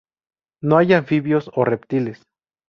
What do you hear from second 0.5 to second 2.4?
No hay anfibios o reptiles.